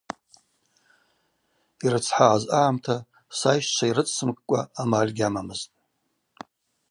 [1.83, 2.95] Йрыцхӏагӏаз агӏамта
[3.39, 5.73] сайщчва йрыцсымкӏкӏва амаль гьамамызтӏ.